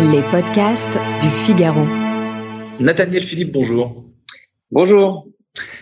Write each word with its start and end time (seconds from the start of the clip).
Les 0.00 0.22
podcasts 0.30 0.98
du 1.20 1.28
Figaro. 1.28 1.82
Nathaniel 2.80 3.22
Philippe, 3.22 3.52
bonjour. 3.52 4.02
Bonjour. 4.70 5.26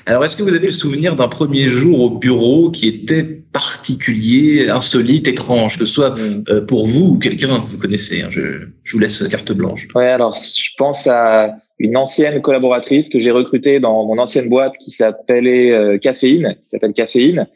Alors, 0.06 0.24
est-ce 0.24 0.36
que 0.36 0.42
vous 0.42 0.54
avez 0.54 0.66
le 0.66 0.72
souvenir 0.72 1.14
d'un 1.14 1.28
premier 1.28 1.68
jour 1.68 2.00
au 2.00 2.10
bureau 2.18 2.72
qui 2.72 2.88
était 2.88 3.22
particulier, 3.22 4.70
insolite, 4.70 5.28
étrange, 5.28 5.78
que 5.78 5.84
ce 5.84 5.92
soit 5.94 6.18
mm. 6.18 6.44
euh, 6.48 6.66
pour 6.66 6.88
vous 6.88 7.14
ou 7.14 7.18
quelqu'un 7.20 7.60
que 7.60 7.68
vous 7.68 7.78
connaissez 7.78 8.22
hein, 8.22 8.28
je, 8.28 8.66
vous 8.92 8.98
laisse 8.98 9.22
carte 9.28 9.52
blanche. 9.52 9.86
Ouais, 9.94 10.08
alors 10.08 10.34
je 10.34 10.70
pense 10.76 11.06
à 11.06 11.54
une 11.78 11.96
ancienne 11.96 12.42
collaboratrice 12.42 13.08
que 13.08 13.20
j'ai 13.20 13.30
recrutée 13.30 13.78
dans 13.78 14.04
mon 14.04 14.18
ancienne 14.18 14.48
boîte 14.48 14.76
qui 14.78 14.90
s'appelait 14.90 15.70
euh, 15.70 15.96
Caféine, 15.96 16.56
qui 16.60 16.70
s'appelle 16.70 16.92
Caféine. 16.92 17.46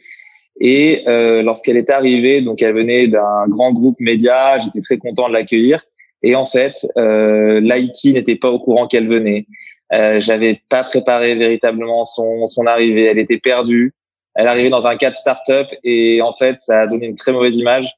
Et 0.61 1.03
euh, 1.09 1.43
lorsqu'elle 1.43 1.77
est 1.77 1.91
arrivée, 1.91 2.41
donc 2.41 2.63
elle 2.63 2.75
venait 2.75 3.09
d'un 3.09 3.49
grand 3.49 3.73
groupe 3.73 3.99
média, 3.99 4.61
j'étais 4.61 4.81
très 4.81 4.99
content 4.99 5.27
de 5.29 5.33
l'accueillir. 5.33 5.83
Et 6.23 6.35
en 6.35 6.45
fait, 6.45 6.87
euh, 6.97 7.61
l'IT 7.61 8.15
n'était 8.15 8.37
pas 8.37 8.51
au 8.51 8.59
courant 8.59 8.87
qu'elle 8.87 9.09
venait. 9.09 9.47
Euh, 9.93 10.21
J'avais 10.21 10.63
pas 10.69 10.85
préparé 10.85 11.35
véritablement 11.35 12.05
son, 12.05 12.47
son 12.47 12.67
arrivée. 12.67 13.05
Elle 13.05 13.19
était 13.19 13.39
perdue. 13.39 13.95
Elle 14.35 14.47
arrivait 14.47 14.71
dans 14.71 14.87
un 14.87 14.97
cadre 14.97 15.17
start-up 15.17 15.69
et 15.85 16.23
en 16.23 16.33
fait, 16.33 16.57
ça 16.61 16.81
a 16.81 16.87
donné 16.87 17.07
une 17.07 17.17
très 17.17 17.33
mauvaise 17.33 17.57
image 17.57 17.93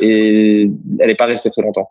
et 0.00 0.70
elle 1.00 1.06
n'est 1.06 1.16
pas 1.16 1.26
restée 1.26 1.50
très 1.50 1.62
longtemps. 1.62 1.90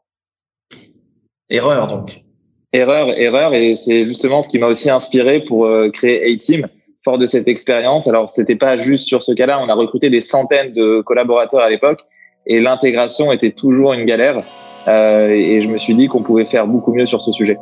Erreur 1.49 1.87
donc. 1.87 2.23
Erreur, 2.71 3.09
erreur, 3.19 3.55
et 3.55 3.75
c'est 3.75 4.05
justement 4.05 4.43
ce 4.43 4.49
qui 4.49 4.59
m'a 4.59 4.67
aussi 4.67 4.91
inspiré 4.91 5.43
pour 5.43 5.65
euh, 5.65 5.89
créer 5.89 6.31
A-Team. 6.31 6.67
Fort 7.03 7.17
de 7.17 7.25
cette 7.25 7.47
expérience, 7.47 8.07
alors 8.07 8.29
c'était 8.29 8.57
pas 8.57 8.77
juste 8.77 9.07
sur 9.07 9.23
ce 9.23 9.31
cas-là, 9.31 9.59
on 9.61 9.69
a 9.69 9.73
recruté 9.73 10.09
des 10.09 10.21
centaines 10.21 10.73
de 10.73 11.01
collaborateurs 11.01 11.61
à 11.61 11.69
l'époque 11.69 12.01
et 12.45 12.59
l'intégration 12.59 13.31
était 13.31 13.51
toujours 13.51 13.93
une 13.93 14.05
galère. 14.05 14.43
Euh, 14.87 15.29
et 15.29 15.61
je 15.61 15.67
me 15.67 15.77
suis 15.77 15.95
dit 15.95 16.07
qu'on 16.07 16.23
pouvait 16.23 16.45
faire 16.45 16.67
beaucoup 16.67 16.93
mieux 16.93 17.05
sur 17.05 17.21
ce 17.21 17.31
sujet. 17.31 17.57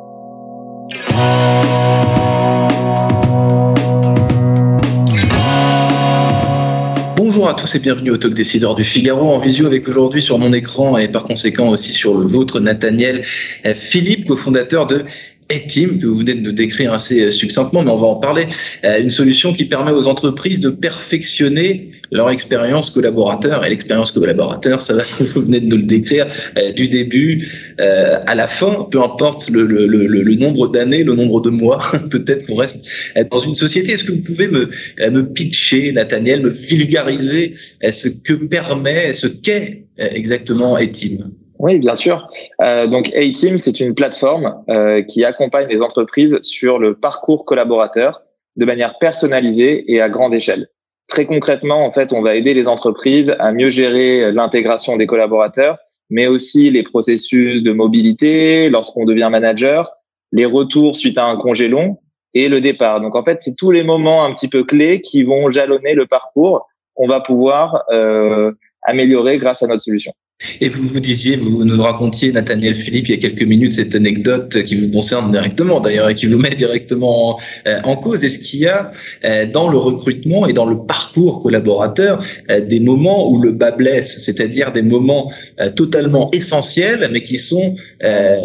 Bonjour 7.15 7.49
à 7.49 7.53
tous 7.53 7.75
et 7.75 7.79
bienvenue 7.79 8.11
au 8.11 8.17
Talk 8.17 8.33
Décideur 8.33 8.73
du 8.73 8.83
Figaro 8.83 9.31
en 9.31 9.37
visio 9.37 9.67
avec 9.67 9.87
aujourd'hui 9.87 10.21
sur 10.21 10.39
mon 10.39 10.53
écran 10.53 10.97
et 10.97 11.07
par 11.07 11.23
conséquent 11.23 11.69
aussi 11.69 11.93
sur 11.93 12.17
le 12.17 12.25
vôtre 12.25 12.59
Nathaniel 12.59 13.21
Philippe, 13.23 14.27
cofondateur 14.27 14.87
de 14.87 15.05
Etim, 15.49 15.99
que 15.99 16.05
vous 16.05 16.15
venez 16.15 16.33
de 16.33 16.41
nous 16.41 16.51
décrire 16.51 16.93
assez 16.93 17.31
succinctement, 17.31 17.83
mais 17.83 17.91
on 17.91 17.97
va 17.97 18.07
en 18.07 18.15
parler. 18.15 18.47
Euh, 18.83 19.01
une 19.01 19.09
solution 19.09 19.53
qui 19.53 19.65
permet 19.65 19.91
aux 19.91 20.07
entreprises 20.07 20.59
de 20.59 20.69
perfectionner 20.69 21.91
leur 22.11 22.29
expérience 22.29 22.89
collaborateur. 22.89 23.65
Et 23.65 23.69
l'expérience 23.69 24.11
collaborateur, 24.11 24.81
ça 24.81 24.93
va, 24.93 25.03
vous 25.19 25.41
venez 25.41 25.61
de 25.61 25.65
nous 25.67 25.77
le 25.77 25.83
décrire, 25.83 26.25
euh, 26.57 26.73
du 26.73 26.87
début 26.87 27.47
euh, 27.79 28.19
à 28.27 28.35
la 28.35 28.47
fin, 28.47 28.87
peu 28.91 29.01
importe 29.01 29.49
le, 29.49 29.65
le, 29.65 29.87
le, 29.87 30.07
le 30.07 30.35
nombre 30.35 30.67
d'années, 30.67 31.03
le 31.03 31.15
nombre 31.15 31.41
de 31.41 31.49
mois, 31.49 31.81
peut-être 32.09 32.45
qu'on 32.45 32.55
reste 32.55 32.85
dans 33.31 33.39
une 33.39 33.55
société. 33.55 33.93
Est-ce 33.93 34.03
que 34.03 34.11
vous 34.11 34.21
pouvez 34.21 34.47
me, 34.47 34.69
me 35.09 35.21
pitcher, 35.21 35.91
Nathaniel, 35.93 36.41
me 36.41 36.49
vulgariser 36.49 37.53
ce 37.89 38.09
que 38.09 38.33
permet, 38.33 39.13
ce 39.13 39.27
qu'est 39.27 39.85
exactement 39.97 40.77
Etim? 40.77 41.31
Oui, 41.59 41.79
bien 41.79 41.95
sûr. 41.95 42.29
Euh, 42.61 42.87
donc 42.87 43.11
A-Team, 43.15 43.57
c'est 43.57 43.79
une 43.79 43.95
plateforme 43.95 44.63
euh, 44.69 45.01
qui 45.01 45.25
accompagne 45.25 45.67
les 45.67 45.81
entreprises 45.81 46.39
sur 46.41 46.79
le 46.79 46.95
parcours 46.95 47.45
collaborateur 47.45 48.21
de 48.55 48.65
manière 48.65 48.97
personnalisée 48.99 49.91
et 49.91 50.01
à 50.01 50.09
grande 50.09 50.33
échelle. 50.33 50.67
Très 51.07 51.25
concrètement, 51.25 51.85
en 51.85 51.91
fait, 51.91 52.11
on 52.11 52.21
va 52.21 52.35
aider 52.35 52.53
les 52.53 52.67
entreprises 52.67 53.35
à 53.39 53.51
mieux 53.51 53.69
gérer 53.69 54.31
l'intégration 54.31 54.97
des 54.97 55.07
collaborateurs, 55.07 55.77
mais 56.09 56.27
aussi 56.27 56.69
les 56.69 56.83
processus 56.83 57.63
de 57.63 57.71
mobilité 57.71 58.69
lorsqu'on 58.69 59.05
devient 59.05 59.29
manager, 59.31 59.91
les 60.31 60.45
retours 60.45 60.95
suite 60.95 61.17
à 61.17 61.25
un 61.25 61.37
congé 61.37 61.67
long 61.67 61.99
et 62.33 62.49
le 62.49 62.61
départ. 62.61 63.01
Donc 63.01 63.15
en 63.15 63.23
fait, 63.23 63.41
c'est 63.41 63.55
tous 63.55 63.71
les 63.71 63.83
moments 63.83 64.25
un 64.25 64.33
petit 64.33 64.49
peu 64.49 64.63
clés 64.63 65.01
qui 65.01 65.23
vont 65.23 65.49
jalonner 65.49 65.93
le 65.93 66.05
parcours 66.05 66.67
qu'on 66.93 67.07
va 67.07 67.21
pouvoir 67.21 67.83
euh, 67.91 68.51
améliorer 68.83 69.37
grâce 69.37 69.63
à 69.63 69.67
notre 69.67 69.81
solution. 69.81 70.13
Et 70.61 70.69
vous 70.69 70.83
vous 70.83 70.99
disiez, 70.99 71.35
vous 71.35 71.65
nous 71.65 71.81
racontiez, 71.81 72.31
Nathaniel 72.31 72.75
Philippe, 72.75 73.07
il 73.07 73.11
y 73.11 73.13
a 73.15 73.17
quelques 73.17 73.43
minutes, 73.43 73.73
cette 73.73 73.95
anecdote 73.95 74.63
qui 74.63 74.75
vous 74.75 74.91
concerne 74.91 75.31
directement 75.31 75.79
d'ailleurs 75.79 76.09
et 76.09 76.15
qui 76.15 76.27
vous 76.27 76.37
met 76.37 76.53
directement 76.53 77.31
en, 77.31 77.37
euh, 77.67 77.95
cause. 77.95 78.23
Est-ce 78.23 78.39
qu'il 78.39 78.59
y 78.59 78.67
a 78.67 78.91
euh, 79.25 79.45
dans 79.47 79.67
le 79.67 79.77
recrutement 79.77 80.47
et 80.47 80.53
dans 80.53 80.65
le 80.65 80.77
parcours 80.77 81.41
collaborateur 81.41 82.23
euh, 82.51 82.61
des 82.61 82.79
moments 82.79 83.31
où 83.31 83.41
le 83.41 83.51
bas 83.51 83.71
blesse, 83.71 84.19
c'est-à-dire 84.19 84.71
des 84.71 84.83
moments 84.83 85.31
totalement 85.75 86.29
essentiels 86.31 87.09
mais 87.11 87.21
qui 87.21 87.37
sont 87.37 87.75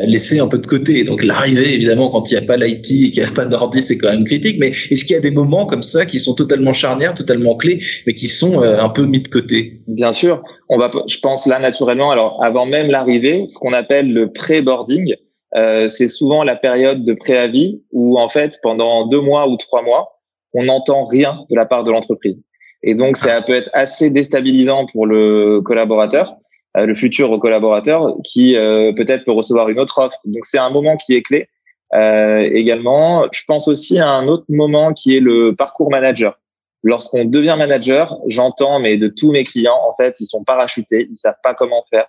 laissés 0.06 0.38
un 0.38 0.48
peu 0.48 0.58
de 0.58 0.66
côté? 0.66 1.04
Donc 1.04 1.22
l'arrivée, 1.22 1.74
évidemment, 1.74 2.08
quand 2.08 2.30
il 2.30 2.34
n'y 2.34 2.38
a 2.38 2.42
pas 2.42 2.56
l'IT 2.56 2.90
et 2.90 3.10
qu'il 3.10 3.22
n'y 3.22 3.28
a 3.28 3.32
pas 3.32 3.44
d'ordi, 3.44 3.82
c'est 3.82 3.98
quand 3.98 4.10
même 4.10 4.24
critique. 4.24 4.56
Mais 4.58 4.68
est-ce 4.68 5.04
qu'il 5.04 5.14
y 5.14 5.18
a 5.18 5.20
des 5.20 5.30
moments 5.30 5.66
comme 5.66 5.82
ça 5.82 6.06
qui 6.06 6.18
sont 6.18 6.34
totalement 6.34 6.72
charnières, 6.72 7.14
totalement 7.14 7.54
clés, 7.56 7.82
mais 8.06 8.14
qui 8.14 8.28
sont 8.28 8.62
un 8.62 8.88
peu 8.88 9.04
mis 9.04 9.20
de 9.20 9.28
côté? 9.28 9.80
Bien 9.88 10.12
sûr 10.12 10.42
on 10.72 10.78
va, 10.78 10.90
je 11.06 11.18
pense 11.18 11.46
là 11.46 11.58
naturellement, 11.58 12.10
alors 12.10 12.42
avant 12.42 12.64
même 12.64 12.90
l'arrivée, 12.90 13.44
ce 13.46 13.58
qu'on 13.58 13.74
appelle 13.74 14.10
le 14.10 14.32
pré-boarding, 14.32 15.14
euh, 15.54 15.88
c'est 15.88 16.08
souvent 16.08 16.44
la 16.44 16.56
période 16.56 17.04
de 17.04 17.12
préavis 17.12 17.82
où 17.92 18.18
en 18.18 18.30
fait 18.30 18.58
pendant 18.62 19.06
deux 19.06 19.20
mois 19.20 19.48
ou 19.48 19.58
trois 19.58 19.82
mois, 19.82 20.18
on 20.54 20.64
n'entend 20.64 21.04
rien 21.04 21.44
de 21.50 21.56
la 21.56 21.66
part 21.66 21.84
de 21.84 21.90
l'entreprise. 21.90 22.38
Et 22.82 22.94
donc 22.94 23.18
ça 23.18 23.42
peut 23.42 23.52
être 23.52 23.68
assez 23.74 24.08
déstabilisant 24.08 24.86
pour 24.86 25.06
le 25.06 25.60
collaborateur, 25.60 26.36
euh, 26.78 26.86
le 26.86 26.94
futur 26.94 27.38
collaborateur, 27.38 28.14
qui 28.24 28.56
euh, 28.56 28.94
peut-être 28.94 29.26
peut 29.26 29.32
recevoir 29.32 29.68
une 29.68 29.78
autre 29.78 29.98
offre. 29.98 30.18
Donc 30.24 30.46
c'est 30.46 30.58
un 30.58 30.70
moment 30.70 30.96
qui 30.96 31.14
est 31.14 31.22
clé. 31.22 31.48
également, 31.92 33.26
je 33.30 33.42
pense 33.46 33.68
aussi 33.68 33.98
à 33.98 34.08
un 34.08 34.26
autre 34.26 34.46
moment 34.48 34.94
qui 34.94 35.14
est 35.14 35.20
le 35.20 35.54
parcours 35.54 35.90
manager. 35.90 36.38
Lorsqu'on 36.82 37.24
devient 37.24 37.54
manager, 37.56 38.18
j'entends, 38.26 38.80
mais 38.80 38.96
de 38.96 39.08
tous 39.08 39.30
mes 39.30 39.44
clients, 39.44 39.78
en 39.88 39.94
fait, 39.94 40.18
ils 40.20 40.26
sont 40.26 40.42
parachutés, 40.42 41.06
ils 41.10 41.16
savent 41.16 41.36
pas 41.42 41.54
comment 41.54 41.84
faire, 41.90 42.06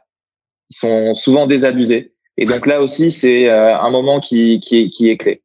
ils 0.72 0.76
sont 0.76 1.14
souvent 1.14 1.46
désabusés. 1.46 2.14
Et 2.38 2.46
donc 2.46 2.66
là 2.66 2.82
aussi, 2.82 3.12
c'est 3.12 3.48
euh, 3.50 3.78
un 3.78 3.92
moment 3.92 4.20
qui, 4.20 4.60
qui, 4.60 4.90
qui 4.90 5.10
est 5.10 5.18
clé. 5.18 5.44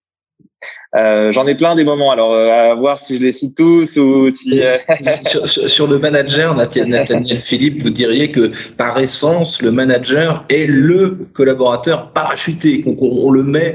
Euh, 0.96 1.32
J'en 1.32 1.46
ai 1.46 1.54
plein 1.54 1.74
des 1.74 1.84
moments. 1.84 2.10
Alors, 2.10 2.32
euh, 2.32 2.70
à 2.70 2.74
voir 2.74 2.98
si 2.98 3.18
je 3.18 3.22
les 3.22 3.32
cite 3.32 3.56
tous 3.56 3.96
ou 3.98 4.30
si. 4.30 4.62
Euh, 4.62 4.78
sur, 5.22 5.46
sur, 5.46 5.86
le 5.86 5.98
manager, 5.98 6.54
Nathaniel 6.54 7.38
Philippe, 7.38 7.82
vous 7.82 7.90
diriez 7.90 8.30
que 8.30 8.50
par 8.76 8.98
essence, 8.98 9.60
le 9.60 9.70
manager 9.70 10.44
est 10.48 10.66
le 10.66 11.26
collaborateur 11.34 12.12
parachuté. 12.12 12.80
qu'on 12.80 12.96
on, 13.00 13.30
le 13.30 13.42
met, 13.42 13.74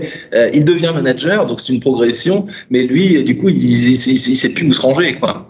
il 0.53 0.65
devient 0.65 0.91
manager, 0.93 1.45
donc 1.45 1.59
c'est 1.59 1.73
une 1.73 1.79
progression. 1.79 2.45
Mais 2.69 2.83
lui, 2.83 3.23
du 3.23 3.37
coup, 3.37 3.49
il, 3.49 3.91
il 3.91 3.97
sait 3.97 4.49
plus 4.49 4.67
où 4.67 4.73
se 4.73 4.81
ranger, 4.81 5.13
quoi. 5.13 5.49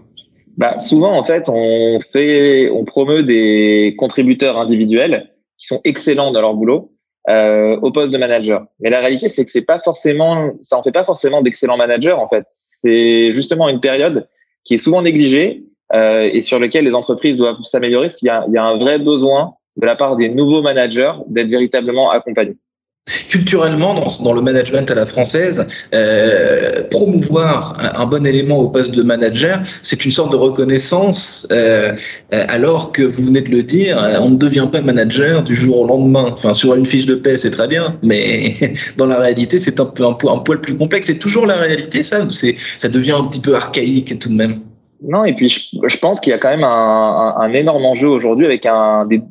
Bah, 0.57 0.78
souvent, 0.78 1.18
en 1.18 1.23
fait, 1.23 1.50
on 1.50 2.00
fait, 2.12 2.69
on 2.69 2.85
promeut 2.85 3.23
des 3.23 3.96
contributeurs 3.97 4.57
individuels 4.59 5.31
qui 5.57 5.68
sont 5.68 5.81
excellents 5.84 6.31
dans 6.31 6.41
leur 6.41 6.53
boulot 6.53 6.92
euh, 7.29 7.78
au 7.81 7.91
poste 7.91 8.11
de 8.11 8.17
manager. 8.17 8.66
Mais 8.79 8.89
la 8.89 9.00
réalité, 9.00 9.29
c'est 9.29 9.45
que 9.45 9.51
c'est 9.51 9.66
pas 9.66 9.79
forcément, 9.79 10.51
ça 10.61 10.78
en 10.78 10.84
fait 10.84 10.91
pas 10.91 11.06
forcément 11.06 11.41
d'excellents 11.41 11.78
managers. 11.78 12.11
En 12.11 12.28
fait, 12.28 12.44
c'est 12.47 13.34
justement 13.34 13.69
une 13.69 13.79
période 13.79 14.28
qui 14.63 14.73
est 14.73 14.78
souvent 14.78 15.01
négligée 15.01 15.63
euh, 15.94 16.29
et 16.31 16.41
sur 16.41 16.59
laquelle 16.59 16.85
les 16.85 16.94
entreprises 16.94 17.38
doivent 17.38 17.63
s'améliorer, 17.63 18.07
parce 18.07 18.17
qu'il 18.17 18.28
y 18.28 18.31
a, 18.31 18.45
il 18.47 18.53
y 18.53 18.57
a 18.57 18.63
un 18.63 18.78
vrai 18.78 19.00
besoin 19.00 19.53
de 19.78 19.85
la 19.85 19.95
part 19.95 20.16
des 20.16 20.29
nouveaux 20.29 20.61
managers 20.61 21.13
d'être 21.28 21.50
véritablement 21.50 22.11
accompagnés. 22.11 22.57
Culturellement, 23.06 24.02
dans, 24.22 24.31
le 24.31 24.41
management 24.41 24.90
à 24.90 24.96
la 24.96 25.06
française, 25.06 25.68
euh, 25.94 26.84
promouvoir 26.90 27.78
un, 28.00 28.06
bon 28.06 28.25
élément 28.25 28.59
au 28.59 28.69
poste 28.69 28.91
de 28.91 29.03
manager, 29.03 29.59
c'est 29.81 30.06
une 30.06 30.12
sorte 30.12 30.31
de 30.31 30.38
reconnaissance, 30.38 31.46
euh, 31.52 31.91
euh, 32.34 32.46
alors 32.47 32.94
que 32.94 33.03
vous 33.03 33.24
venez 33.24 33.41
de 33.41 33.50
le 33.50 33.64
dire, 33.64 33.97
on 34.22 34.30
ne 34.30 34.38
devient 34.38 34.69
pas 34.72 34.80
manager 34.80 35.44
du 35.44 35.53
jour 35.53 35.81
au 35.81 35.88
lendemain. 35.88 36.30
Enfin, 36.31 36.53
sur 36.53 36.76
une 36.76 36.85
fiche 36.85 37.05
de 37.05 37.16
paie, 37.16 37.38
c'est 37.38 37.52
très 37.52 37.67
bien, 37.67 38.00
mais 38.03 38.53
dans 38.97 39.08
la 39.08 39.17
réalité, 39.17 39.58
c'est 39.58 39.82
un, 39.82 39.85
peu, 39.85 40.06
un, 40.06 40.14
poil 40.14 40.61
plus 40.61 40.78
complexe. 40.78 41.08
C'est 41.08 41.20
toujours 41.20 41.46
la 41.46 41.58
réalité, 41.58 42.03
ça, 42.03 42.26
ça 42.29 42.88
devient 42.88 43.17
un 43.20 43.26
petit 43.26 43.41
peu 43.41 43.53
archaïque 43.53 44.17
tout 44.17 44.29
de 44.29 44.35
même? 44.35 44.61
Non, 45.06 45.26
et 45.26 45.34
puis 45.34 45.49
je, 45.49 45.97
pense 45.97 46.22
qu'il 46.22 46.32
y 46.32 46.34
a 46.34 46.38
quand 46.38 46.49
même 46.49 46.64
un, 46.64 47.53
énorme 47.53 47.84
enjeu 47.84 48.08
aujourd'hui 48.08 48.46
avec 48.46 48.66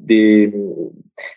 des, 0.06 0.52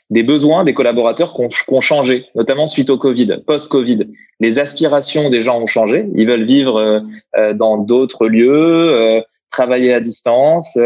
des, 0.10 0.24
besoins 0.24 0.64
des 0.64 0.74
collaborateurs 0.74 1.34
qui 1.34 1.42
ont, 1.74 1.82
changé, 1.82 2.26
notamment 2.36 2.68
suite 2.68 2.90
au 2.90 2.98
Covid, 2.98 3.42
post-Covid. 3.46 4.08
Les 4.40 4.60
aspirations 4.60 5.30
des 5.30 5.42
gens 5.42 5.60
ont 5.62 5.68
changé. 5.68 6.06
Ils 6.16 6.28
veulent 6.28 6.46
vivre 6.46 6.78
euh, 6.78 7.00
euh, 7.38 7.54
dans 7.54 7.78
d'autres 7.78 8.28
lieux, 8.28 8.90
euh, 8.90 9.22
travailler 9.50 9.94
à 9.94 10.00
distance. 10.00 10.78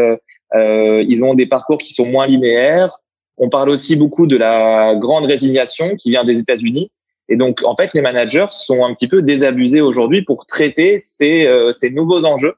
ils 0.54 1.24
ont 1.24 1.34
des 1.34 1.46
parcours 1.46 1.78
qui 1.78 1.92
sont 1.92 2.06
moins 2.06 2.26
linéaires. 2.26 3.00
On 3.38 3.48
parle 3.48 3.70
aussi 3.70 3.96
beaucoup 3.96 4.26
de 4.26 4.36
la 4.36 4.94
grande 4.96 5.26
résignation 5.26 5.96
qui 5.96 6.10
vient 6.10 6.24
des 6.24 6.38
États-Unis. 6.38 6.90
Et 7.28 7.36
donc, 7.36 7.62
en 7.64 7.76
fait, 7.76 7.94
les 7.94 8.00
managers 8.00 8.46
sont 8.50 8.84
un 8.84 8.92
petit 8.92 9.08
peu 9.08 9.22
désabusés 9.22 9.80
aujourd'hui 9.80 10.22
pour 10.22 10.46
traiter 10.46 10.98
ces, 10.98 11.48
ces 11.72 11.90
nouveaux 11.90 12.24
enjeux 12.24 12.54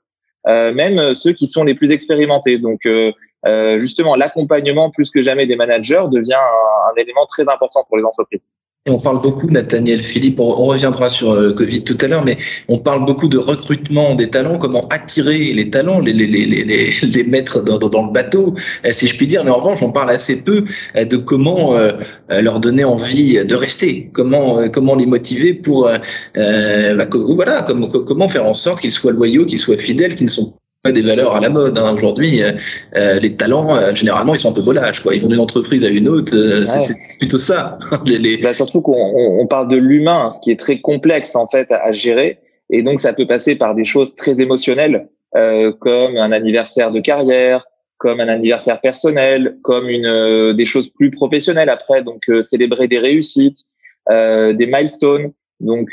euh, 0.46 0.72
même 0.72 1.14
ceux 1.14 1.32
qui 1.32 1.46
sont 1.46 1.64
les 1.64 1.74
plus 1.74 1.92
expérimentés. 1.92 2.58
Donc 2.58 2.86
euh, 3.46 3.62
euh, 3.62 3.80
justement, 3.80 4.16
l'accompagnement 4.16 4.90
plus 4.90 5.10
que 5.10 5.22
jamais 5.22 5.46
des 5.46 5.56
managers 5.56 6.04
devient 6.10 6.34
un, 6.34 7.00
élément 7.00 7.26
très 7.26 7.48
important 7.48 7.84
pour 7.88 7.96
les 7.96 8.04
entreprises. 8.04 8.40
Et 8.84 8.90
on 8.90 8.98
parle 8.98 9.22
beaucoup, 9.22 9.48
Nathaniel 9.48 10.02
Philippe, 10.02 10.40
on, 10.40 10.50
reviendra 10.52 11.08
sur 11.08 11.36
le 11.36 11.52
Covid 11.52 11.84
tout 11.84 11.96
à 12.00 12.08
l'heure, 12.08 12.24
mais 12.24 12.36
on 12.66 12.78
parle 12.78 13.04
beaucoup 13.04 13.28
de 13.28 13.38
recrutement 13.38 14.16
des 14.16 14.28
talents, 14.28 14.58
comment 14.58 14.88
attirer 14.88 15.52
les 15.52 15.70
talents, 15.70 16.00
les, 16.00 16.12
les, 16.12 16.26
les, 16.26 16.64
les, 16.64 17.24
mettre 17.24 17.62
dans, 17.62 17.78
dans, 17.78 18.06
le 18.06 18.12
bateau, 18.12 18.54
euh, 18.84 18.90
si 18.90 19.06
je 19.06 19.16
puis 19.16 19.28
dire. 19.28 19.44
Mais 19.44 19.52
en 19.52 19.58
revanche, 19.58 19.84
on 19.84 19.92
parle 19.92 20.10
assez 20.10 20.42
peu 20.42 20.64
euh, 20.96 21.04
de 21.04 21.16
comment 21.16 21.76
euh, 21.76 21.92
leur 22.28 22.58
donner 22.58 22.82
envie 22.82 23.44
de 23.44 23.54
rester, 23.54 24.10
comment 24.12 24.68
comment 24.68 24.96
les 24.96 25.06
motiver 25.06 25.54
pour 25.54 25.86
euh, 25.86 25.98
bah, 26.96 27.06
voilà, 27.12 27.62
comment 27.62 28.28
faire 28.28 28.46
en 28.46 28.54
sorte 28.54 28.80
qu'ils 28.80 28.90
soient 28.90 29.12
loyaux, 29.12 29.46
qu'ils 29.46 29.60
soient 29.60 29.76
fidèles, 29.76 30.16
qu'ils 30.16 30.26
ne 30.26 30.32
sont 30.32 30.54
des 30.90 31.02
valeurs 31.02 31.36
à 31.36 31.40
la 31.40 31.48
mode. 31.48 31.78
Hein. 31.78 31.92
Aujourd'hui, 31.94 32.42
euh, 32.42 32.52
euh, 32.96 33.20
les 33.20 33.36
talents, 33.36 33.76
euh, 33.76 33.94
généralement, 33.94 34.34
ils 34.34 34.40
sont 34.40 34.50
un 34.50 34.54
peu 34.54 34.62
volages. 34.62 35.00
Quoi. 35.00 35.14
Ils 35.14 35.22
vont 35.22 35.28
d'une 35.28 35.38
entreprise 35.38 35.84
à 35.84 35.88
une 35.88 36.08
autre. 36.08 36.32
C'est 36.64 37.18
plutôt 37.18 37.38
ça. 37.38 37.78
les, 38.04 38.38
Bah, 38.38 38.52
surtout 38.52 38.80
qu'on 38.80 39.12
on 39.14 39.46
parle 39.46 39.68
de 39.68 39.76
l'humain, 39.76 40.30
ce 40.30 40.40
qui 40.40 40.50
est 40.50 40.58
très 40.58 40.80
complexe 40.80 41.36
en 41.36 41.46
fait 41.46 41.70
à, 41.70 41.92
gérer. 41.92 42.38
Et 42.70 42.82
donc, 42.82 42.98
ça 42.98 43.12
peut 43.12 43.26
passer 43.26 43.54
par 43.54 43.76
des 43.76 43.84
choses 43.84 44.16
très 44.16 44.40
émotionnelles, 44.40 45.08
comme 45.34 46.16
un 46.16 46.32
anniversaire 46.32 46.90
de 46.90 47.00
carrière, 47.00 47.66
comme 47.98 48.18
un 48.20 48.28
anniversaire 48.28 48.80
personnel, 48.80 49.58
comme 49.62 49.88
une 49.88 50.54
des 50.56 50.64
choses 50.64 50.88
plus 50.88 51.10
professionnelles 51.10 51.68
après. 51.68 52.02
Donc, 52.02 52.22
célébrer 52.40 52.88
des 52.88 52.98
réussites, 52.98 53.64
des 54.08 54.66
milestones. 54.66 55.32
Donc, 55.60 55.90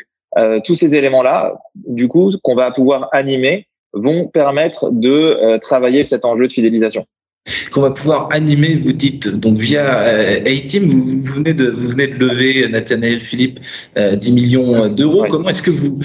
tous 0.63 0.75
ces 0.75 0.95
éléments-là, 0.95 1.59
du 1.75 2.07
coup, 2.07 2.31
qu'on 2.41 2.55
va 2.55 2.71
pouvoir 2.71 3.09
animer 3.11 3.67
vont 3.93 4.27
permettre 4.27 4.91
de 4.91 5.09
euh, 5.09 5.57
travailler 5.59 6.03
cet 6.03 6.25
enjeu 6.25 6.47
de 6.47 6.51
fidélisation. 6.51 7.05
Qu'on 7.71 7.81
va 7.81 7.91
pouvoir 7.91 8.29
animer, 8.31 8.75
vous 8.75 8.91
dites, 8.91 9.27
donc 9.27 9.57
via 9.57 10.01
euh, 10.01 10.41
A-Team, 10.41 10.83
vous, 10.83 11.21
venez 11.21 11.53
de, 11.53 11.69
vous 11.69 11.89
venez 11.89 12.07
de 12.07 12.15
lever, 12.15 12.67
Nathanaël 12.67 13.19
Philippe, 13.19 13.59
10 13.95 13.97
euh, 13.97 14.33
millions 14.33 14.87
d'euros. 14.89 15.25
Comment 15.27 15.49
est-ce 15.49 15.63
que 15.63 15.71
vous, 15.71 15.99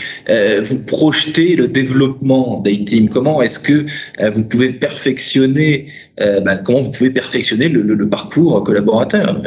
vous 0.62 0.86
projetez 0.86 1.56
le 1.56 1.68
développement 1.68 2.60
d'A-Team? 2.60 3.10
Comment 3.10 3.42
est-ce 3.42 3.58
que 3.58 3.84
vous 4.30 4.48
pouvez 4.48 4.72
perfectionner, 4.72 5.88
bah, 6.18 6.56
comment 6.56 6.80
vous 6.80 6.92
pouvez 6.92 7.10
perfectionner 7.10 7.68
le, 7.68 7.82
le 7.82 8.08
parcours 8.08 8.62
collaborateur 8.62 9.42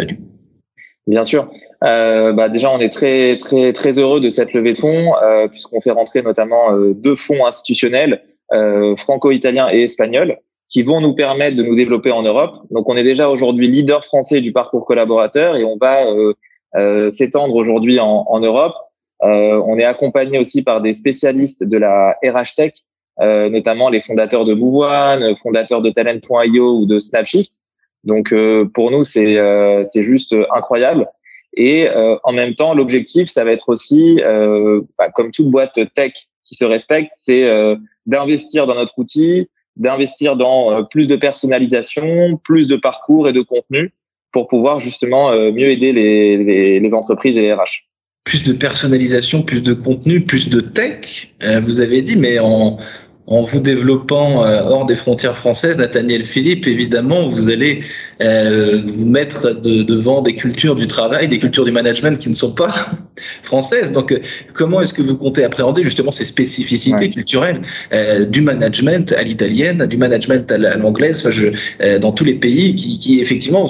Bien 1.07 1.24
sûr. 1.24 1.50
Euh, 1.84 2.34
bah 2.34 2.50
déjà, 2.50 2.72
on 2.72 2.80
est 2.80 2.90
très 2.90 3.38
très 3.38 3.72
très 3.72 4.00
heureux 4.00 4.20
de 4.20 4.30
cette 4.30 4.54
levée 4.54 4.74
de 4.74 4.80
fonds 4.80 5.14
euh, 5.22 5.48
puisqu'on 5.48 5.80
fait 5.80 5.92
rentrer 5.92 6.22
notamment 6.24 6.74
euh, 6.74 6.94
deux 6.96 7.16
fonds 7.16 7.46
institutionnels 7.46 8.24
euh, 8.52 8.96
franco-italiens 8.96 9.70
et 9.72 9.84
espagnols 9.84 10.40
qui 10.70 10.82
vont 10.82 11.02
nous 11.02 11.14
permettre 11.14 11.56
de 11.56 11.64
nous 11.64 11.76
développer 11.76 12.12
en 12.12 12.24
Europe. 12.24 12.56
Donc, 12.72 12.90
on 12.90 12.98
est 12.98 13.04
déjà 13.04 13.30
aujourd'hui 13.30 13.70
leader 13.70 14.04
français 14.04 14.42
du 14.42 14.52
parcours 14.52 14.86
collaborateur 14.86 15.56
et 15.56 15.64
on 15.64 15.78
va 15.80 16.04
euh, 16.76 17.10
s'étendre 17.10 17.56
aujourd'hui 17.56 18.00
en, 18.02 18.26
en, 18.28 18.40
Europe. 18.42 18.74
on 19.22 19.80
est 19.80 19.86
accompagné 19.86 20.40
aussi 20.40 20.66
par 20.66 20.82
des 20.82 20.92
spécialistes 20.92 21.64
de 21.64 21.78
la 21.78 22.18
RH 22.22 22.56
Tech, 22.58 22.72
notamment 23.22 23.90
les 23.90 24.02
fondateurs 24.02 24.44
de 24.44 24.54
Move 24.54 25.36
fondateurs 25.42 25.82
de 25.82 25.90
Talent.io 25.90 26.80
ou 26.80 26.86
de 26.86 27.00
Snapshift. 27.00 27.62
Donc, 28.04 28.36
pour 28.74 28.92
nous, 28.92 29.06
c'est 29.06 29.38
c'est 29.86 30.04
juste 30.04 30.36
incroyable. 30.54 31.08
Et 31.59 31.89
euh, 31.89 32.15
en 32.24 32.33
même 32.33 32.54
temps, 32.54 32.75
l'objectif, 32.75 33.30
ça 33.30 33.44
va 33.44 33.51
être 33.51 33.69
aussi, 33.69 34.21
euh, 34.21 34.81
bah, 34.98 35.09
comme 35.09 35.31
toute 35.31 35.50
boîte 35.50 35.80
tech 35.95 36.13
qui 36.45 36.54
se 36.54 36.63
respecte, 36.63 37.09
c'est 37.13 37.50
euh, 37.50 37.75
d'investir 38.06 38.68
dans 38.68 38.75
notre 38.75 39.00
outil, 39.00 39.50
d'investir 39.75 40.36
dans 40.36 40.86
plus 40.86 41.07
de 41.07 41.15
personnalisation, 41.15 42.38
plus 42.38 42.68
de 42.68 42.75
parcours 42.75 43.27
et 43.27 43.33
de 43.33 43.42
contenu 43.42 43.92
pour 44.31 44.48
pouvoir 44.48 44.80
justement 44.80 45.31
mieux 45.51 45.69
aider 45.69 45.94
les, 45.94 46.38
les, 46.38 46.80
les, 46.80 46.94
entreprises 46.94 47.38
et 47.38 47.42
les 47.42 47.54
RH. 47.54 47.86
Plus 48.24 48.44
de 48.44 48.54
personnalisation, 48.54 49.42
plus 49.42 49.63
de 49.63 49.74
contenu, 49.74 50.21
plus 50.21 50.50
de 50.50 50.59
tech, 50.59 51.33
vous 51.62 51.81
avez 51.81 52.01
dit, 52.01 52.18
mais 52.18 52.39
en, 52.39 52.77
en 53.28 53.42
vous 53.42 53.60
développant 53.60 54.46
euh, 54.46 54.64
hors 54.64 54.86
des 54.86 54.96
frontières 54.96 55.36
françaises, 55.36 55.78
Nathaniel 55.78 56.24
Philippe, 56.24 56.66
évidemment, 56.66 57.28
vous 57.28 57.50
allez 57.50 57.82
euh, 58.22 58.82
vous 58.86 59.06
mettre 59.06 59.52
de, 59.52 59.84
devant 59.84 60.22
des 60.22 60.36
cultures 60.36 60.78
du 60.78 60.88
travail, 60.88 61.28
des 61.28 61.38
cultures 61.38 61.66
du 61.66 61.74
management 61.74 62.18
qui 62.18 62.30
ne 62.30 62.34
sont 62.34 62.54
pas 62.54 62.74
françaises. 63.44 63.92
Donc, 63.92 64.14
euh, 64.14 64.22
comment 64.54 64.80
est-ce 64.80 64.94
que 64.94 65.02
vous 65.02 65.18
comptez 65.18 65.44
appréhender 65.44 65.84
justement 65.84 66.10
ces 66.10 66.24
spécificités 66.24 67.12
culturelles 67.12 67.62
euh, 67.94 68.24
du 68.24 68.40
management 68.40 69.12
à 69.12 69.24
l'italienne, 69.24 69.86
du 69.86 69.98
management 69.98 70.50
à 70.50 70.58
l'anglaise, 70.78 71.20
enfin, 71.20 71.32
je, 71.32 71.48
euh, 71.82 72.00
dans 72.00 72.14
tous 72.14 72.24
les 72.24 72.36
pays 72.36 72.76
qui, 72.76 72.98
qui 72.98 73.20
effectivement, 73.20 73.68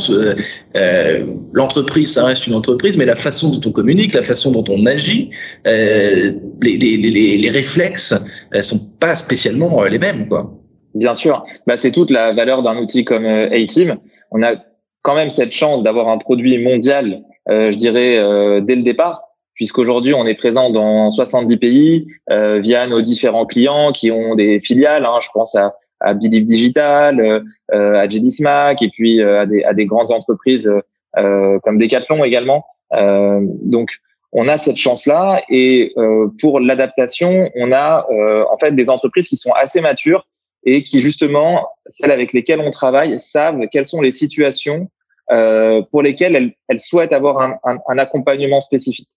l'entreprise, 1.53 2.13
ça 2.13 2.25
reste 2.25 2.45
une 2.45 2.53
entreprise, 2.53 2.95
mais 2.95 3.05
la 3.05 3.15
façon 3.15 3.49
dont 3.49 3.69
on 3.69 3.71
communique, 3.71 4.13
la 4.13 4.21
façon 4.21 4.51
dont 4.51 4.63
on 4.69 4.85
agit, 4.85 5.31
les, 5.65 6.31
les, 6.61 6.97
les, 6.97 7.37
les 7.37 7.49
réflexes 7.49 8.13
sont 8.61 8.79
pas 8.99 9.15
spécialement 9.15 9.83
euh, 9.83 9.89
les 9.89 9.99
mêmes, 9.99 10.27
quoi. 10.27 10.51
Bien 10.95 11.13
sûr, 11.13 11.45
bah, 11.67 11.77
c'est 11.77 11.91
toute 11.91 12.09
la 12.09 12.33
valeur 12.33 12.63
d'un 12.63 12.77
outil 12.77 13.05
comme 13.05 13.25
euh, 13.25 13.49
A-Team. 13.51 13.97
On 14.31 14.41
a 14.43 14.55
quand 15.01 15.15
même 15.15 15.29
cette 15.29 15.51
chance 15.51 15.83
d'avoir 15.83 16.09
un 16.09 16.17
produit 16.17 16.57
mondial, 16.63 17.21
euh, 17.49 17.71
je 17.71 17.77
dirais, 17.77 18.17
dès 18.61 18.75
le 18.75 18.81
départ, 18.81 19.21
puisqu'aujourd'hui 19.53 20.13
on 20.13 20.25
est 20.25 20.35
présent 20.35 20.69
dans 20.69 21.11
70 21.11 21.57
pays 21.57 22.07
via 22.29 22.87
nos 22.87 23.01
différents 23.01 23.45
clients 23.45 23.93
qui 23.93 24.11
ont 24.11 24.35
des 24.35 24.59
filiales. 24.59 25.05
Hein, 25.05 25.19
je 25.21 25.29
pense 25.33 25.55
à, 25.55 25.75
à 26.01 26.13
Believe 26.13 26.43
Digital, 26.43 27.45
à 27.71 28.09
JD 28.09 28.31
Smack 28.31 28.81
et 28.81 28.89
puis 28.89 29.21
à, 29.23 29.45
des, 29.45 29.63
à 29.63 29.73
des 29.73 29.85
grandes 29.85 30.11
entreprises 30.11 30.69
comme 31.15 31.77
Decathlon 31.77 32.25
également. 32.25 32.65
donc 32.91 33.91
on 34.39 34.47
a 34.47 34.59
cette 34.59 34.77
chance-là 34.77 35.41
et 35.49 35.93
euh, 35.97 36.27
pour 36.39 36.59
l'adaptation, 36.59 37.49
on 37.55 37.71
a 37.71 38.05
euh, 38.11 38.45
en 38.51 38.57
fait 38.59 38.75
des 38.75 38.87
entreprises 38.87 39.27
qui 39.27 39.35
sont 39.35 39.51
assez 39.53 39.81
matures 39.81 40.27
et 40.63 40.83
qui 40.83 41.01
justement, 41.01 41.67
celles 41.87 42.11
avec 42.11 42.33
lesquelles 42.33 42.59
on 42.59 42.69
travaille, 42.69 43.17
savent 43.17 43.59
quelles 43.71 43.85
sont 43.85 43.99
les 43.99 44.11
situations 44.11 44.91
euh, 45.31 45.81
pour 45.89 46.03
lesquelles 46.03 46.35
elles, 46.35 46.53
elles 46.67 46.79
souhaitent 46.79 47.13
avoir 47.13 47.41
un, 47.41 47.57
un, 47.63 47.79
un, 47.87 47.97
accompagnement 47.97 48.59
spécifique. 48.59 49.09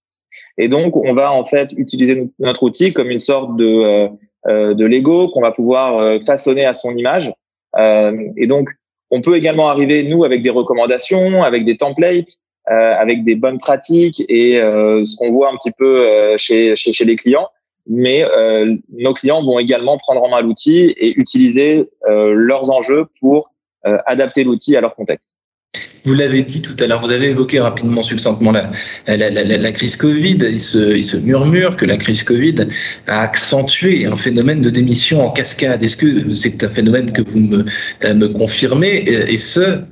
Et 0.56 0.68
donc, 0.68 0.96
on 0.96 1.12
va 1.12 1.30
en 1.32 1.44
fait 1.44 1.70
utiliser 1.76 2.30
notre 2.38 2.62
outil 2.62 2.94
comme 2.94 3.10
une 3.10 3.20
sorte 3.20 3.56
de, 3.56 4.08
de 4.46 4.84
Lego 4.86 5.28
qu'on 5.28 5.42
va 5.42 5.52
pouvoir 5.52 6.20
façonner 6.24 6.64
à 6.64 6.72
son 6.72 6.96
image. 6.96 7.30
et 7.76 8.46
donc, 8.46 8.70
on 9.10 9.20
peut 9.20 9.36
également 9.36 9.68
arriver, 9.68 10.02
nous, 10.04 10.24
avec 10.24 10.42
des 10.42 10.50
recommandations, 10.50 11.42
avec 11.42 11.64
des 11.64 11.76
templates, 11.76 12.38
euh, 12.38 12.49
avec 12.66 13.24
des 13.24 13.34
bonnes 13.34 13.58
pratiques 13.58 14.22
et 14.28 14.58
euh, 14.58 15.04
ce 15.04 15.16
qu'on 15.16 15.32
voit 15.32 15.50
un 15.50 15.56
petit 15.56 15.72
peu 15.76 16.06
euh, 16.06 16.36
chez, 16.38 16.76
chez, 16.76 16.92
chez 16.92 17.04
les 17.04 17.16
clients. 17.16 17.48
Mais 17.86 18.24
nos 18.92 19.14
clients 19.14 19.42
vont 19.42 19.58
également 19.58 19.96
prendre 19.96 20.22
en 20.22 20.28
main 20.28 20.42
l'outil 20.42 20.94
et 20.96 21.18
utiliser 21.18 21.88
leurs 22.06 22.70
enjeux 22.70 23.06
pour 23.18 23.52
adapter 23.82 24.44
l'outil 24.44 24.76
à 24.76 24.80
leur 24.80 24.94
contexte. 24.94 25.34
Vous 26.04 26.14
l'avez 26.14 26.42
dit 26.42 26.62
tout 26.62 26.74
à 26.80 26.86
l'heure, 26.86 27.00
vous 27.00 27.12
avez 27.12 27.30
évoqué 27.30 27.60
rapidement, 27.60 28.02
succinctement 28.02 28.52
la, 28.52 28.70
la, 29.06 29.30
la, 29.30 29.44
la, 29.44 29.72
crise 29.72 29.96
Covid. 29.96 30.38
Il 30.40 30.58
se, 30.58 30.96
il 30.96 31.04
se 31.04 31.16
murmure 31.16 31.76
que 31.76 31.84
la 31.84 31.96
crise 31.96 32.22
Covid 32.22 32.54
a 33.06 33.20
accentué 33.20 34.06
un 34.06 34.16
phénomène 34.16 34.62
de 34.62 34.70
démission 34.70 35.24
en 35.24 35.30
cascade. 35.30 35.82
Est-ce 35.82 35.96
que 35.96 36.32
c'est 36.32 36.64
un 36.64 36.70
phénomène 36.70 37.12
que 37.12 37.22
vous 37.22 37.40
me, 37.40 37.64
me 38.14 38.26
confirmez? 38.28 39.04
Et 39.28 39.36
ce, 39.36 39.82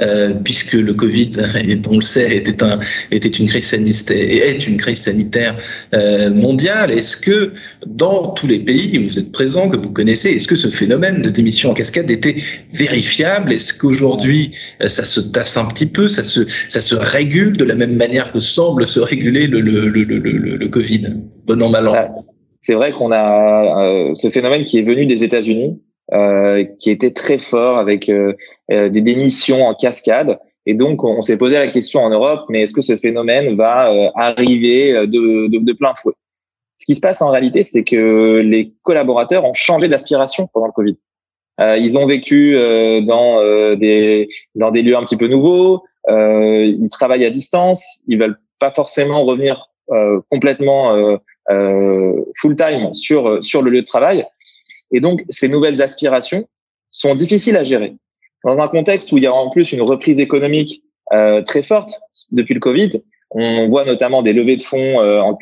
euh, 0.00 0.32
puisque 0.44 0.74
le 0.74 0.94
Covid, 0.94 1.32
on 1.90 1.96
le 1.96 2.00
sait, 2.00 2.36
était, 2.36 2.62
un, 2.62 2.78
était 3.10 3.28
une 3.28 3.48
crise 3.48 3.66
sanitaire 3.66 4.16
et 4.16 4.36
est 4.36 4.66
une 4.66 4.76
crise 4.76 5.02
sanitaire 5.02 5.56
euh, 5.94 6.30
mondiale. 6.30 6.92
Est-ce 6.92 7.16
que 7.16 7.52
dans 7.86 8.28
tous 8.28 8.46
les 8.46 8.60
pays 8.60 8.98
où 8.98 9.04
vous 9.08 9.18
êtes 9.18 9.32
présents, 9.32 9.68
que 9.68 9.76
vous 9.76 9.92
connaissez, 9.92 10.30
est-ce 10.30 10.46
que 10.46 10.56
ce 10.56 10.68
phénomène 10.68 11.22
de 11.22 11.30
démission 11.30 11.70
en 11.70 11.74
cascade 11.74 12.10
était 12.10 12.36
vérifiable? 12.72 13.52
Est-ce 13.52 13.74
qu'aujourd'hui 13.74 14.52
euh, 14.82 14.88
ça 14.88 15.04
se 15.04 15.20
tasse 15.20 15.56
un 15.56 15.66
petit 15.66 15.86
peu, 15.86 16.06
ça 16.06 16.22
se, 16.22 16.46
ça 16.68 16.80
se 16.80 16.94
régule 16.94 17.56
de 17.56 17.64
la 17.64 17.74
même 17.74 17.96
manière 17.96 18.32
que 18.32 18.40
semble 18.40 18.86
se 18.86 19.00
réguler 19.00 19.46
le, 19.46 19.60
le, 19.60 19.88
le, 19.88 20.04
le, 20.04 20.56
le 20.56 20.68
Covid 20.68 21.16
Bon 21.46 21.60
an, 21.62 21.70
mal 21.70 21.88
an? 21.88 21.94
C'est 22.60 22.74
vrai 22.74 22.92
qu'on 22.92 23.12
a 23.12 24.12
ce 24.14 24.30
phénomène 24.30 24.64
qui 24.64 24.78
est 24.78 24.82
venu 24.82 25.06
des 25.06 25.24
États-Unis, 25.24 25.80
euh, 26.14 26.64
qui 26.78 26.90
était 26.90 27.10
très 27.10 27.36
fort 27.36 27.76
avec 27.76 28.08
euh, 28.08 28.32
euh, 28.70 28.88
des 28.88 29.02
démissions 29.02 29.66
en 29.66 29.74
cascade. 29.74 30.38
Et 30.64 30.72
donc, 30.72 31.04
on 31.04 31.20
s'est 31.20 31.36
posé 31.36 31.56
la 31.56 31.68
question 31.68 32.00
en 32.00 32.08
Europe, 32.08 32.46
mais 32.48 32.62
est-ce 32.62 32.72
que 32.72 32.80
ce 32.80 32.96
phénomène 32.96 33.56
va 33.56 33.90
arriver 34.14 34.92
de, 35.06 35.48
de, 35.48 35.58
de, 35.58 35.72
plein 35.74 35.94
fouet? 35.94 36.14
Ce 36.76 36.86
qui 36.86 36.94
se 36.94 37.02
passe 37.02 37.20
en 37.20 37.30
réalité, 37.30 37.62
c'est 37.62 37.84
que 37.84 38.40
les 38.42 38.72
collaborateurs 38.84 39.44
ont 39.44 39.52
changé 39.52 39.88
d'aspiration 39.88 40.48
pendant 40.50 40.66
le 40.68 40.72
Covid. 40.72 40.96
Euh, 41.60 41.76
ils 41.76 41.98
ont 41.98 42.06
vécu 42.06 42.56
euh, 42.56 43.02
dans 43.02 43.42
des 43.76 44.30
dans 44.54 44.70
des 44.70 44.80
lieux 44.80 44.96
un 44.96 45.02
petit 45.02 45.18
peu 45.18 45.26
nouveaux. 45.26 45.82
ils 46.08 46.88
travaillent 46.90 47.26
à 47.26 47.30
distance. 47.30 48.02
Ils 48.06 48.18
veulent 48.18 48.38
pas 48.58 48.70
forcément 48.70 49.24
revenir 49.24 49.68
complètement 50.30 51.18
full 52.36 52.56
time 52.56 52.94
sur 52.94 53.44
sur 53.44 53.60
le 53.60 53.70
lieu 53.70 53.82
de 53.82 53.86
travail. 53.86 54.24
Et 54.92 55.00
donc, 55.00 55.22
ces 55.28 55.48
nouvelles 55.48 55.82
aspirations 55.82 56.48
sont 56.90 57.14
difficiles 57.14 57.56
à 57.56 57.64
gérer. 57.64 57.94
Dans 58.44 58.60
un 58.60 58.68
contexte 58.68 59.12
où 59.12 59.18
il 59.18 59.24
y 59.24 59.26
a 59.26 59.34
en 59.34 59.50
plus 59.50 59.72
une 59.72 59.82
reprise 59.82 60.20
économique 60.20 60.82
euh, 61.12 61.42
très 61.42 61.62
forte 61.62 62.00
depuis 62.32 62.54
le 62.54 62.60
Covid, 62.60 62.90
On 63.30 63.68
voit 63.68 63.84
notamment 63.84 64.22
des 64.22 64.32
levées 64.32 64.56
de 64.56 64.62
fonds 64.62 65.36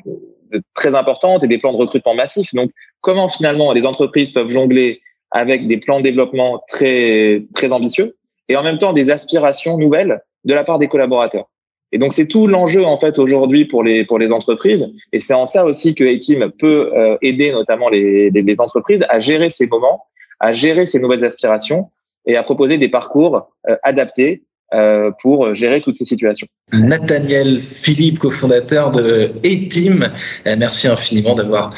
très 0.74 0.94
importantes 0.94 1.44
et 1.44 1.48
des 1.48 1.58
plans 1.58 1.72
de 1.72 1.76
recrutement 1.76 2.14
massifs. 2.14 2.54
Donc, 2.54 2.70
comment 3.00 3.28
finalement 3.28 3.72
les 3.72 3.86
entreprises 3.86 4.30
peuvent 4.30 4.50
jongler 4.50 5.00
avec 5.30 5.66
des 5.66 5.78
plans 5.78 5.98
de 5.98 6.04
développement 6.04 6.62
très 6.68 7.44
très 7.54 7.72
ambitieux 7.72 8.16
et 8.48 8.56
en 8.56 8.62
même 8.62 8.78
temps 8.78 8.92
des 8.92 9.10
aspirations 9.10 9.76
nouvelles 9.78 10.20
de 10.44 10.54
la 10.54 10.64
part 10.64 10.78
des 10.78 10.88
collaborateurs? 10.88 11.48
Et 11.92 11.98
donc 11.98 12.12
c'est 12.12 12.26
tout 12.26 12.46
l'enjeu 12.46 12.84
en 12.84 12.98
fait 12.98 13.18
aujourd'hui 13.18 13.64
pour 13.64 13.82
les 13.82 14.04
pour 14.04 14.18
les 14.18 14.30
entreprises 14.30 14.88
et 15.12 15.20
c'est 15.20 15.34
en 15.34 15.46
ça 15.46 15.64
aussi 15.64 15.94
que 15.94 16.04
A-Team 16.04 16.50
peut 16.58 16.90
euh, 16.94 17.16
aider 17.22 17.52
notamment 17.52 17.88
les, 17.88 18.30
les, 18.30 18.42
les, 18.42 18.60
entreprises 18.60 19.04
à 19.08 19.20
gérer 19.20 19.50
ces 19.50 19.66
moments, 19.66 20.04
à 20.40 20.52
gérer 20.52 20.86
ces 20.86 20.98
nouvelles 20.98 21.24
aspirations 21.24 21.90
et 22.26 22.36
à 22.36 22.42
proposer 22.42 22.76
des 22.76 22.88
parcours 22.88 23.50
euh, 23.68 23.76
adaptés 23.84 24.42
euh, 24.74 25.12
pour 25.22 25.54
gérer 25.54 25.80
toutes 25.80 25.94
ces 25.94 26.04
situations. 26.04 26.48
Nathaniel 26.72 27.60
Philippe, 27.60 28.18
cofondateur 28.18 28.90
de 28.90 29.30
A-Team, 29.44 30.12
merci 30.58 30.88
infiniment 30.88 31.36
d'avoir 31.36 31.70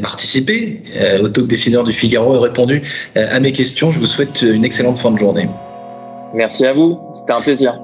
participé 0.00 0.80
au 1.22 1.28
talk 1.28 1.46
décideur 1.46 1.84
du 1.84 1.92
Figaro 1.92 2.36
et 2.36 2.38
répondu 2.38 2.80
à 3.14 3.38
mes 3.38 3.52
questions. 3.52 3.90
Je 3.90 4.00
vous 4.00 4.06
souhaite 4.06 4.40
une 4.40 4.64
excellente 4.64 4.98
fin 4.98 5.10
de 5.10 5.18
journée. 5.18 5.46
Merci 6.32 6.64
à 6.64 6.72
vous, 6.72 6.98
c'était 7.18 7.34
un 7.34 7.42
plaisir. 7.42 7.78